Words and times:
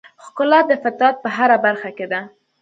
ښکلا 0.23 0.59
د 0.67 0.71
فطرت 0.83 1.15
په 1.23 1.29
هره 1.37 1.57
برخه 1.65 1.89
کې 1.97 2.05
ده. 2.11 2.21